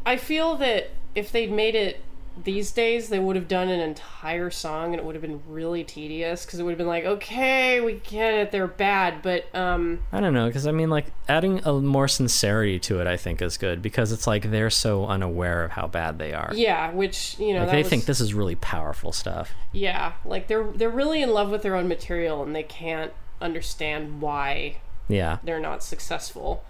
[0.06, 2.02] I feel that if they'd made it
[2.44, 5.84] these days, they would have done an entire song, and it would have been really
[5.84, 10.00] tedious because it would have been like, okay, we get it, they're bad, but um,
[10.12, 13.42] I don't know, because I mean, like adding a more sincerity to it, I think
[13.42, 16.52] is good because it's like they're so unaware of how bad they are.
[16.54, 19.52] yeah, which you know Like they was- think this is really powerful stuff.
[19.72, 24.22] Yeah, like they're they're really in love with their own material, and they can't understand
[24.22, 25.38] why Yeah.
[25.44, 26.64] they're not successful.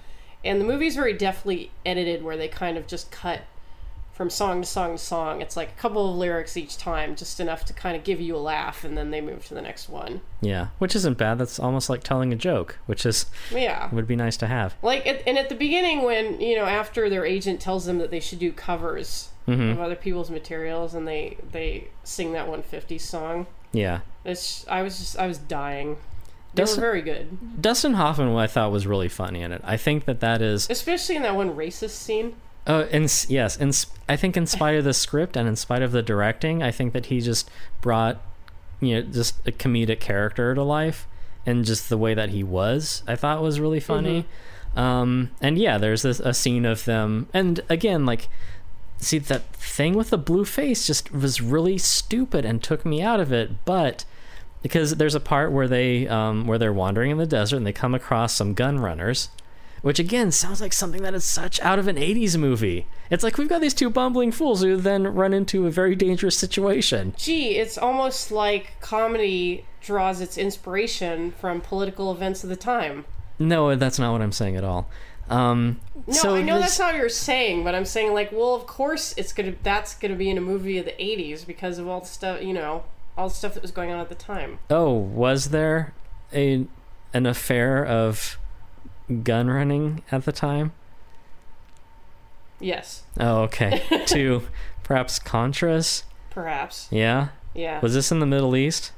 [0.43, 3.41] And the movie's very deftly edited where they kind of just cut
[4.15, 5.41] from song to song to song.
[5.41, 8.37] It's like a couple of lyrics each time, just enough to kind of give you
[8.37, 10.21] a laugh, and then they move to the next one.
[10.39, 10.67] Yeah.
[10.79, 11.37] Which isn't bad.
[11.37, 13.89] That's almost like telling a joke, which is Yeah.
[13.93, 14.73] would be nice to have.
[14.81, 18.09] Like, at, and at the beginning, when, you know, after their agent tells them that
[18.09, 19.71] they should do covers mm-hmm.
[19.71, 23.99] of other people's materials, and they, they sing that 150 song, Yeah.
[24.23, 25.97] it's, I was just, I was dying.
[26.53, 27.61] They Doesn't- were very good.
[27.61, 29.59] Dustin Hoffman, I thought was really funny in it.
[29.65, 32.35] I think that that is, Especially in that one racist scene.
[32.67, 33.71] Oh, in, yes, in,
[34.07, 36.93] I think in spite of the script and in spite of the directing, I think
[36.93, 37.49] that he just
[37.81, 38.21] brought,
[38.79, 41.07] you know, just a comedic character to life,
[41.45, 44.25] and just the way that he was, I thought was really funny.
[44.75, 48.27] Um, and yeah, there's this a scene of them, and again, like,
[48.97, 53.19] see that thing with the blue face just was really stupid and took me out
[53.19, 54.05] of it, but
[54.61, 57.71] because there's a part where they um, where they're wandering in the desert and they
[57.71, 59.29] come across some gun runners
[59.85, 63.37] which again sounds like something that is such out of an 80s movie it's like
[63.37, 67.57] we've got these two bumbling fools who then run into a very dangerous situation Gee,
[67.57, 73.05] it's almost like comedy draws its inspiration from political events of the time.
[73.37, 74.89] no that's not what i'm saying at all
[75.27, 78.31] um, No, so I know this- that's not what you're saying, but I'm saying like,
[78.31, 81.79] well, of course it's gonna that's gonna be in a movie of the '80s because
[81.79, 82.83] of all the stuff, you know,
[83.17, 84.59] all the stuff that was going on at the time.
[84.69, 85.93] oh was there
[86.31, 86.67] a
[87.11, 88.37] an affair of
[89.23, 90.71] gun running at the time
[92.59, 94.43] Yes, oh okay to
[94.83, 96.87] perhaps contras perhaps.
[96.89, 98.91] yeah Yeah, was this in the middle east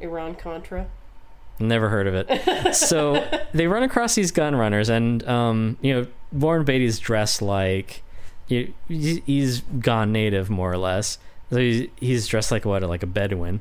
[0.00, 0.86] Iran Contra.
[1.60, 2.74] Never heard of it.
[2.74, 8.02] so they run across these gun runners, and um, you know, Warren Beatty's dressed like
[8.48, 11.18] he- he's gone native, more or less.
[11.50, 13.60] So he's, he's dressed like what, like a Bedouin.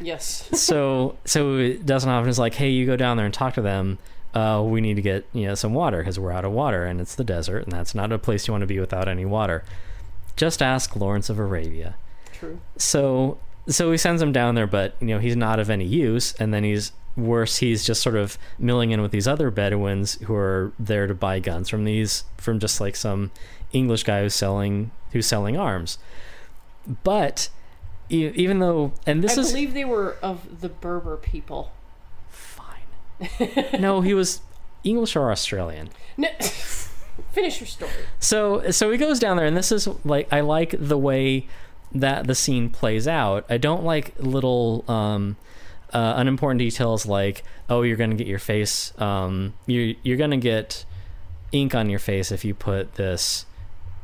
[0.00, 0.48] Yes.
[0.60, 3.98] So so Dustin Hoffman is like, hey, you go down there and talk to them.
[4.36, 7.00] Uh, we need to get you know some water because we're out of water, and
[7.00, 9.64] it's the desert, and that's not a place you want to be without any water.
[10.36, 11.96] Just ask Lawrence of Arabia
[12.32, 12.60] True.
[12.76, 16.34] so so he sends him down there but you know he's not of any use
[16.34, 20.34] and then he's worse he's just sort of milling in with these other bedouins who
[20.34, 23.30] are there to buy guns from these from just like some
[23.72, 25.98] english guy who's selling who's selling arms
[27.02, 27.48] but
[28.08, 31.72] even though and this is I is believe they were of the Berber people.
[33.78, 34.40] no he was
[34.84, 36.28] english or australian No,
[37.32, 37.90] finish your story.
[38.18, 41.46] So so he goes down there, and this is like I like the way
[41.92, 43.44] that the scene plays out.
[43.48, 45.36] I don't like little um,
[45.92, 50.84] uh, unimportant details like oh you're gonna get your face um, you you're gonna get
[51.52, 53.46] ink on your face if you put this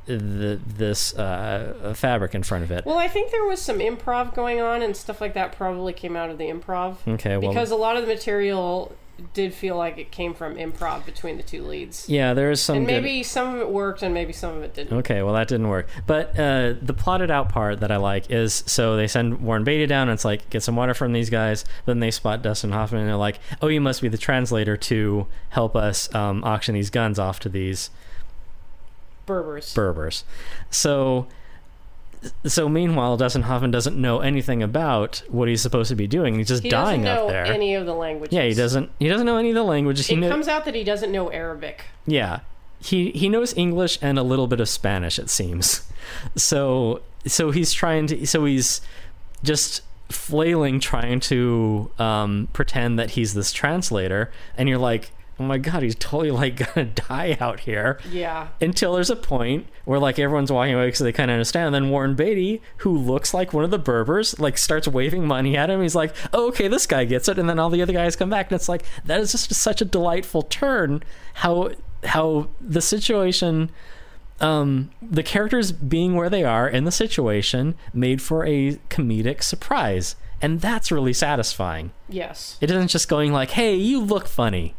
[0.06, 2.84] the this uh, fabric in front of it.
[2.84, 5.52] Well, I think there was some improv going on and stuff like that.
[5.52, 8.92] Probably came out of the improv Okay, well because a lot of the material
[9.34, 12.08] did feel like it came from improv between the two leads.
[12.08, 14.62] yeah, there is some and good- maybe some of it worked and maybe some of
[14.62, 14.96] it didn't.
[14.98, 15.86] Okay, well that didn't work.
[16.06, 19.86] But uh, the plotted out part that I like is so they send Warren Beatty
[19.86, 21.64] down and it's like get some water from these guys.
[21.86, 25.26] Then they spot Dustin Hoffman and they're like, "Oh, you must be the translator to
[25.50, 27.90] help us um, auction these guns off to these
[29.26, 29.72] Berbers.
[29.74, 30.24] Berbers.
[30.70, 31.26] So,
[32.44, 36.36] so meanwhile, Dustin Hoffman doesn't know anything about what he's supposed to be doing.
[36.36, 37.44] He's just he dying doesn't up there.
[37.46, 38.32] any of the languages.
[38.34, 38.90] yeah, he doesn't.
[38.98, 40.06] He doesn't know any of the languages.
[40.06, 41.84] He It kno- comes out that he doesn't know Arabic.
[42.06, 42.40] Yeah.
[42.80, 45.82] He he knows English and a little bit of Spanish it seems.
[46.36, 48.80] So so he's trying to so he's
[49.44, 55.58] just flailing trying to um, pretend that he's this translator and you're like, "Oh my
[55.58, 58.48] god, he's totally like to die out here." Yeah.
[58.60, 61.66] Until there's a point where like everyone's walking away because they kind of understand.
[61.66, 65.56] And then Warren Beatty, who looks like one of the Berbers, like starts waving money
[65.56, 65.82] at him.
[65.82, 68.30] He's like, oh, "Okay, this guy gets it." And then all the other guys come
[68.30, 71.02] back, and it's like that is just such a delightful turn.
[71.34, 71.70] How
[72.04, 73.70] how the situation,
[74.40, 80.16] um, the characters being where they are in the situation, made for a comedic surprise,
[80.40, 81.92] and that's really satisfying.
[82.08, 82.58] Yes.
[82.60, 84.74] It isn't just going like, "Hey, you look funny."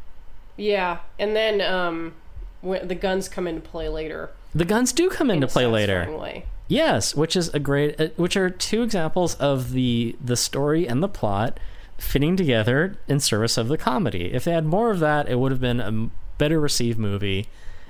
[0.57, 0.99] Yeah.
[1.19, 2.13] And then um,
[2.61, 4.31] when the guns come into play later.
[4.55, 6.43] The guns do come into a play later.
[6.67, 11.03] Yes, which is a great, uh, which are two examples of the the story and
[11.03, 11.59] the plot
[11.97, 14.33] fitting together in service of the comedy.
[14.33, 17.47] If they had more of that, it would have been a better received movie.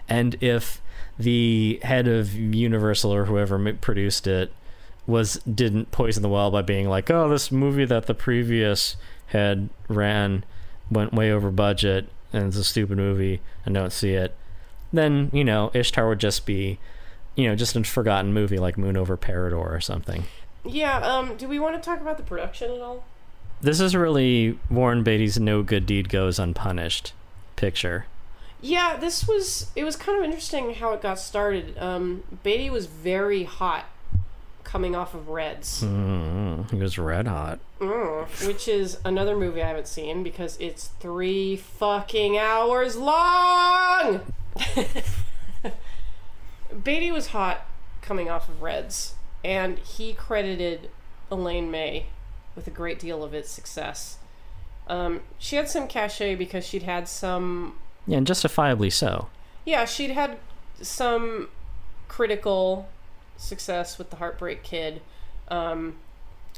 [0.09, 0.81] And if
[1.17, 4.51] the head of Universal or whoever produced it
[5.05, 8.95] was didn't poison the well by being like, "Oh, this movie that the previous
[9.27, 10.43] head ran
[10.89, 14.35] went way over budget and it's a stupid movie and don't see it,"
[14.91, 16.79] then you know Ishtar would just be
[17.35, 20.25] you know, just a forgotten movie like Moon Over Parador or something.
[20.65, 20.97] Yeah.
[20.99, 21.35] Um.
[21.35, 23.03] Do we want to talk about the production at all?
[23.61, 27.13] This is really Warren Beatty's No Good Deed Goes Unpunished
[27.55, 28.05] picture.
[28.61, 28.97] Yeah.
[28.97, 29.71] This was.
[29.75, 31.77] It was kind of interesting how it got started.
[31.77, 32.23] Um.
[32.43, 33.85] Beatty was very hot,
[34.63, 35.83] coming off of Reds.
[35.83, 37.59] Mm, he was red hot.
[37.79, 44.21] Mm, which is another movie I haven't seen because it's three fucking hours long.
[46.83, 47.65] Beatty was hot
[48.01, 50.89] coming off of Reds, and he credited
[51.29, 52.07] Elaine May
[52.55, 54.17] with a great deal of its success.
[54.87, 57.75] Um, she had some cachet because she'd had some,
[58.07, 59.29] Yeah, and justifiably so.
[59.65, 60.37] yeah, she'd had
[60.81, 61.49] some
[62.07, 62.89] critical
[63.37, 65.01] success with the Heartbreak Kid.
[65.49, 65.97] Um,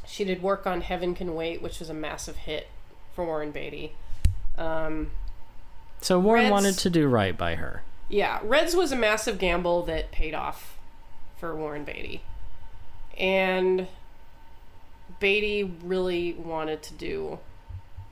[0.06, 2.68] she did work on Heaven Can Wait, which was a massive hit
[3.14, 3.94] for Warren Beatty.
[4.58, 5.12] Um,
[6.02, 7.82] So Warren Reds- wanted to do right by her.
[8.10, 10.78] yeah, Reds was a massive gamble that paid off
[11.38, 12.22] for Warren Beatty.
[13.18, 13.88] And
[15.20, 17.40] Beatty really wanted to do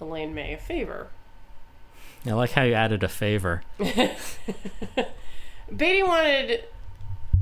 [0.02, 1.08] Elaine May a favor.
[2.26, 3.64] I like how you added a favor.
[5.76, 6.64] Beatty wanted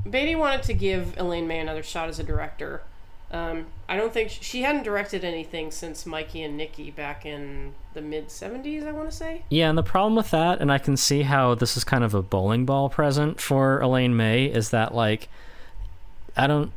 [0.08, 2.82] Beatty wanted to give Elaine May another shot as a director.
[3.30, 8.02] Um, I don't think she hadn't directed anything since Mikey and Nicky back in the
[8.02, 8.86] mid '70s.
[8.86, 9.42] I want to say.
[9.48, 12.12] Yeah, and the problem with that, and I can see how this is kind of
[12.14, 15.28] a bowling ball present for Elaine May, is that like,
[16.36, 16.72] I don't.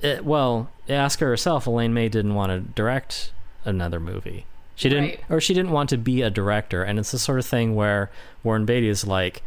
[0.00, 1.66] It, well, ask her herself.
[1.66, 3.30] Elaine May didn't want to direct
[3.64, 4.46] another movie.
[4.74, 5.20] She didn't, Right.
[5.28, 6.82] or she didn't want to be a director.
[6.82, 8.10] And it's the sort of thing where
[8.42, 9.42] Warren Beatty is like,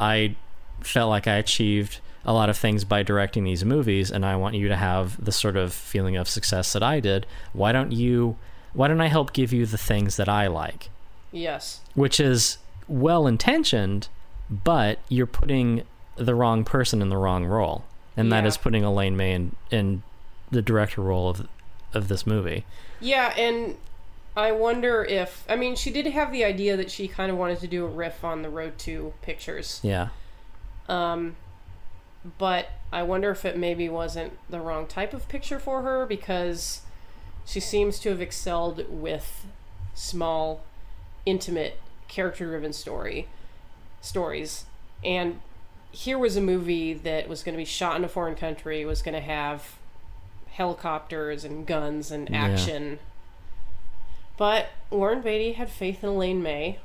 [0.00, 0.34] I
[0.80, 4.54] felt like I achieved a lot of things by directing these movies, and I want
[4.54, 7.24] you to have the sort of feeling of success that I did.
[7.54, 8.36] Why don't you?
[8.74, 10.90] Why don't I help give you the things that I like?
[11.32, 11.80] Yes.
[11.94, 14.08] which is well intentioned,
[14.50, 15.82] but you're putting
[16.16, 17.84] the wrong person in the wrong role,
[18.16, 18.48] and that Yeah.
[18.48, 20.02] is putting Elaine May in, in
[20.50, 21.46] the director role of
[21.94, 22.64] of this movie.
[23.00, 23.76] Yeah, and
[24.36, 27.60] I wonder if I mean she did have the idea that she kind of wanted
[27.60, 29.80] to do a riff on the Road to pictures.
[29.82, 30.08] Yeah,
[30.88, 31.36] Um,
[32.38, 36.82] but I wonder if it maybe wasn't the wrong type of picture for her because
[37.46, 39.46] she seems to have excelled with
[39.94, 40.62] small,
[41.26, 41.78] intimate,
[42.08, 43.28] character-driven story
[44.00, 44.64] stories.
[45.04, 45.40] And
[45.90, 49.02] here was a movie that was going to be shot in a foreign country, was
[49.02, 49.76] going to have
[50.50, 52.44] helicopters and guns and Yeah.
[52.44, 52.98] action.
[54.36, 56.78] But Warren Beatty had faith in Elaine May,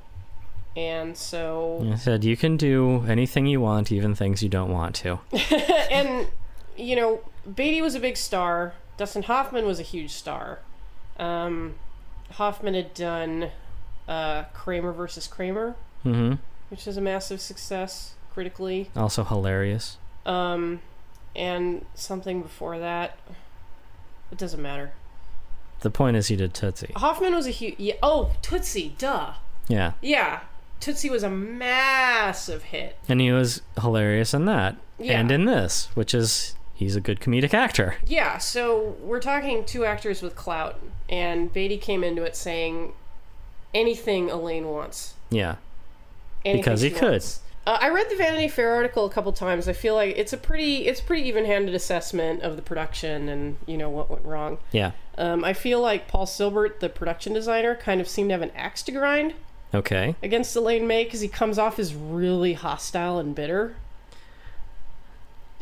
[0.76, 4.96] and so I said you can do anything you want, even things you don't want
[4.96, 5.20] to.
[5.92, 6.28] and
[6.76, 7.22] you know,
[7.54, 8.74] Beatty was a big star.
[8.98, 10.60] Dustin Hoffman was a huge star.
[11.18, 11.76] Um,
[12.32, 13.52] Hoffman had done
[14.08, 16.34] uh, Kramer versus Kramer, hmm
[16.70, 18.90] which was a massive success critically.
[18.96, 19.98] Also hilarious.
[20.26, 20.82] Um,
[21.36, 23.20] and something before that.
[24.32, 24.94] It doesn't matter.
[25.82, 26.94] The point is, he did Tootsie.
[26.96, 27.76] Hoffman was a huge.
[27.78, 29.34] Yeah, oh, Tootsie, duh.
[29.68, 30.40] Yeah, Yeah,
[30.84, 32.98] Tootsie was a massive hit.
[33.08, 35.20] and he was hilarious in that, Yeah.
[35.20, 37.96] and in this, which is he's a good comedic actor.
[38.06, 40.80] Yeah, so we're talking two actors with clout,
[41.10, 42.94] and Beatty came into it saying
[43.74, 45.14] anything Elaine wants.
[45.30, 45.56] Yeah,
[46.46, 47.24] Anything Because he could.
[47.66, 49.70] Uh, I read the Vanity Fair article a couple times.
[49.70, 53.78] I feel like it's a pretty it's pretty even-handed assessment of the production and you
[53.78, 54.58] know what went wrong.
[54.74, 54.92] Yeah.
[55.18, 58.52] Um, I feel like Paul Sylbert, the production designer, kind of seemed to have an
[58.54, 59.36] axe to grind
[59.74, 60.16] Okay.
[60.22, 63.76] against Elaine May because he comes off as really hostile and bitter.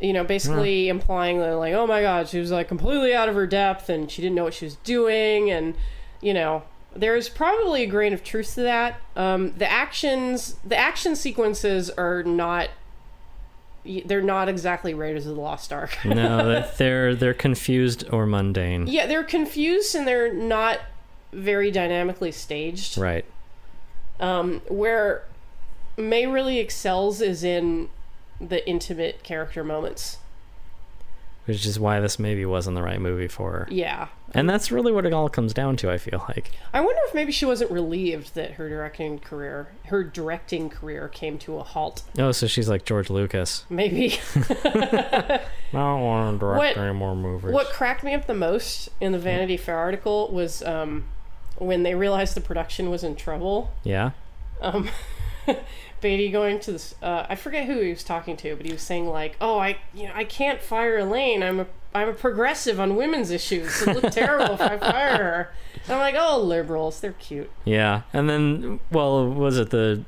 [0.02, 3.36] You know, basically implying that like, oh my god, she was like completely out of
[3.36, 5.76] her depth and she didn't know what she was doing, and
[6.22, 6.64] you know,
[6.96, 9.00] there's probably a grain of truth to that.
[9.16, 12.70] Um, the actions, the action sequences are not.
[13.84, 15.98] They're not exactly Raiders of the Lost Ark.
[16.04, 18.88] No, they're they're confused or mundane.
[18.88, 20.80] yeah, they're confused and they're not
[21.32, 22.98] very dynamically staged.
[22.98, 23.26] Right.
[24.20, 25.24] Um, where
[25.98, 27.90] May really excels is in
[28.40, 30.18] the intimate character moments.
[31.46, 33.68] Which is why this maybe wasn't the right movie for her.
[33.72, 34.10] Yeah.
[34.34, 36.52] And that's really what it all comes down to, I feel like.
[36.72, 41.40] I wonder if maybe she wasn't relieved that her directing career, her directing career came
[41.40, 42.04] to a halt.
[42.20, 43.66] Oh, so she's like George Lucas.
[43.72, 44.20] Maybe.
[44.36, 45.40] I
[45.74, 47.52] don't want to direct What- any more movies.
[47.52, 51.06] what cracked me up the most in the Vanity Fair article was um,
[51.62, 53.72] when they realized the production was in trouble.
[53.84, 54.12] Yeah?
[54.62, 54.90] um,
[56.02, 56.96] Beatty going to this.
[57.02, 59.78] Uh, I forget who he was talking to, but he was saying like, "Oh, I,
[59.94, 61.44] you know, I can't fire Elaine.
[61.44, 63.82] I'm a, I'm a progressive on women's issues.
[63.84, 65.54] It look terrible if I fire her."
[65.84, 68.02] And I'm like, "Oh, liberals, they're cute." Yeah.
[68.14, 70.04] And then, well, was it the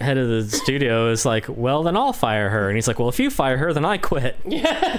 [0.00, 2.68] head of the studio is like, well, then I'll fire her.
[2.68, 4.38] And he's like, well, if you fire her, then I quit.
[4.46, 4.96] Yeah.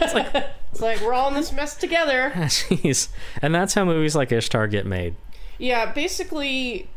[0.72, 2.32] It's like we're all in this mess together.
[2.36, 3.10] Jeez.
[3.42, 5.16] And that's how movies like Ishtar get made.
[5.62, 6.90] Yeah, basically,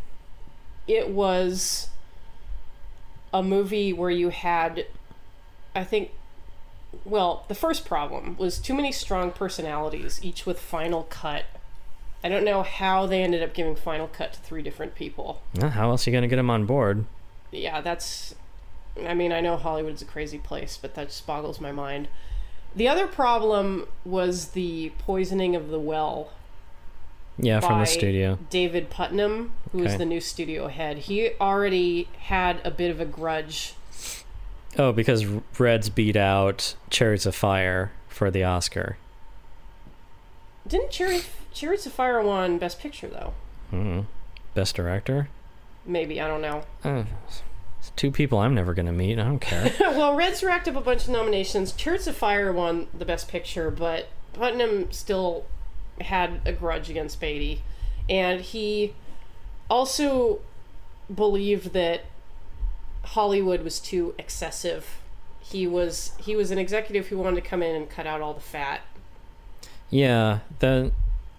[0.88, 1.90] it was
[3.30, 4.86] a movie where you had,
[5.76, 6.12] I think,
[7.04, 11.44] well, the first problem was too many strong personalities, each with Final Cut.
[12.22, 15.42] I don't know how they ended up giving Final Cut to three different people.
[15.56, 17.04] Well, how else are you going to get them on board?
[17.52, 18.34] Yeah, that's.
[19.06, 22.08] I mean, I know Hollywood's a crazy place, but that just boggles my mind.
[22.74, 26.30] The other problem was the poisoning of the well
[27.36, 28.38] Yeah, from the studio.
[28.50, 29.96] David Puttnam, who is Okay.
[29.98, 30.98] the new studio head.
[30.98, 33.74] He already had a bit of a grudge.
[34.78, 35.24] Oh, because
[35.58, 38.96] Reds beat out Chariots of Fire for the Oscar.
[40.66, 43.34] Didn't Chariots, Chariots of Fire won Best Picture though?
[43.70, 44.00] Hmm.
[44.54, 45.28] Best director?
[45.84, 46.62] Maybe I don't know.
[46.82, 47.04] Uh,
[47.96, 49.18] two people I'm never going to meet.
[49.18, 49.72] I don't care.
[49.80, 51.72] well, Reds racked up a bunch of nominations.
[51.72, 55.44] Chariots of Fire won the Best Picture, but Puttnam still
[56.00, 57.62] had a grudge against Beatty,
[58.08, 58.94] and he
[59.70, 60.40] also
[61.12, 62.02] believed that
[63.02, 65.00] Hollywood was too excessive.
[65.40, 68.34] He was he was an executive who wanted to come in and cut out all
[68.34, 68.80] the fat.
[69.90, 70.92] yeah, that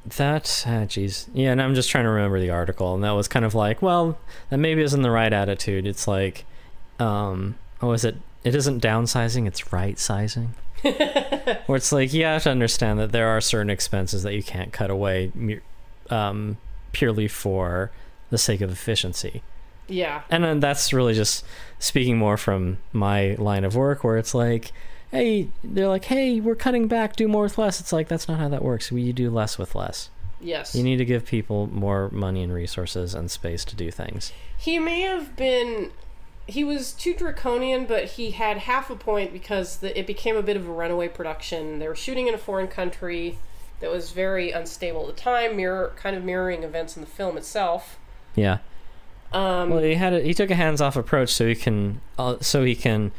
[0.06, 1.28] that ah, jeez.
[1.34, 3.82] yeah, and I'm just trying to remember the article, and that was kind of like,
[3.82, 4.18] well,
[4.50, 5.88] that maybe isn't the right attitude.
[5.88, 6.46] It's like,
[7.00, 8.16] um, oh, is it?
[8.44, 10.54] It isn't downsizing; it's right sizing.
[11.66, 14.72] Where it's like you have to understand that there are certain expenses that you can't
[14.72, 15.32] cut away,
[16.10, 16.58] um,
[16.92, 17.92] purely for
[18.30, 19.42] the sake of efficiency.
[19.88, 20.24] Yeah.
[20.32, 21.46] and then that's really just
[21.78, 24.72] speaking more from my line of work where it's like
[25.12, 28.40] hey they're like hey we're cutting back do more with less it's like that's not
[28.40, 30.10] how that works we you do less with less
[30.42, 30.74] Yes.
[30.74, 34.80] you need to give people more money and resources and space to do things He
[34.80, 35.92] may have been.
[36.48, 40.44] He was too draconian, but he had half a point because the, it became a
[40.44, 41.80] bit of a runaway production.
[41.80, 43.40] They were shooting in a foreign country
[43.80, 47.38] that was very unstable at the time, mirror kind of mirroring events in the film
[47.38, 47.98] itself.
[48.36, 48.60] yeah.
[49.34, 52.64] Um, well he had a, he took a hands-off approach so he can uh, so
[52.64, 53.12] he can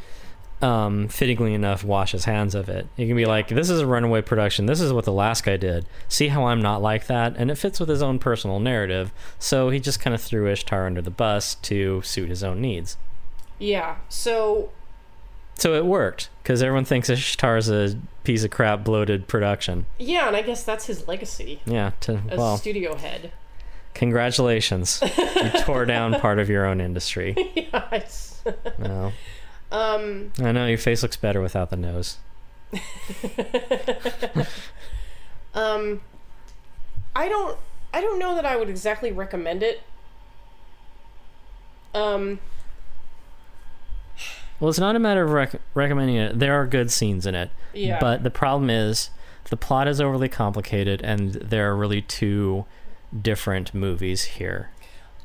[0.63, 2.87] um fittingly enough wash his hands of it.
[2.97, 4.65] He can be like this is a runaway production.
[4.65, 5.85] This is what the last guy did.
[6.09, 7.35] See how i'm not like that?
[7.37, 9.13] And it fits with his own personal narrative.
[9.39, 12.97] So he just kind of threw ishtar under the bus to suit his own needs
[13.59, 13.97] yeah.
[14.09, 14.71] So
[15.55, 19.87] So it worked because everyone thinks Ishtar's a piece of crap, bloated production.
[19.99, 21.93] yeah, and I guess that's his legacy Yeah.
[22.01, 23.33] To, as well, studio head.
[23.95, 25.01] congratulations.
[25.19, 27.35] you tore down part of your own industry.
[27.55, 28.43] yes.
[28.79, 29.13] No.
[29.73, 30.33] Um.
[30.41, 32.19] I know your face looks better without the nose.
[35.55, 36.03] Um.
[37.15, 37.59] I don't.
[37.95, 39.83] I don't know that I would exactly recommend it.
[41.95, 42.41] Um.
[44.59, 46.39] Well, it's not a matter of rec- recommending it.
[46.39, 47.99] There are good scenes in it, Yeah.
[48.01, 49.11] but the problem is
[49.51, 52.65] the plot is overly complicated, and there are really two
[53.23, 54.71] different movies here.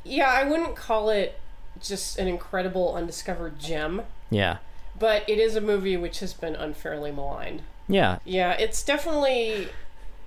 [0.04, 1.40] Yeah, I wouldn't call it
[1.82, 4.58] just an incredible undiscovered gem, Yeah.
[5.00, 7.62] but it is a movie which has been unfairly maligned.
[7.88, 8.20] Yeah.
[8.26, 9.70] Yeah, it's definitely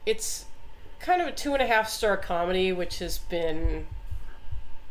[0.07, 0.45] it's
[1.01, 3.87] kind of a two and a half star comedy which has been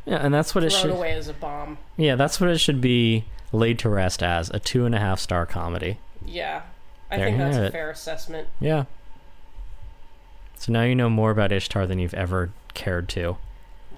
[0.05, 0.91] Yeah, and that's what it thrown should.
[0.91, 1.77] away as a bomb.
[1.97, 5.19] Yeah, that's what it should be laid to rest as a two and a half
[5.19, 5.99] star comedy.
[6.25, 6.63] Yeah,
[7.09, 8.47] I There think that's a fair assessment.
[8.59, 8.85] Yeah.
[10.57, 13.37] So now you know more about Ishtar than you've ever cared to.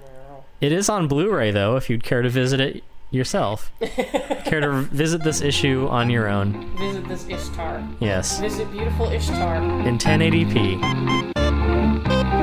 [0.02, 0.44] Wow.
[0.62, 3.72] It is on Blu-ray though, if you'd care to visit it yourself.
[4.46, 6.76] care to visit this issue on your own?
[6.78, 7.88] Visit this Ishtar.
[8.00, 8.40] Yes.
[8.40, 9.58] Visit beautiful Ishtar.
[9.88, 12.35] In 1080p.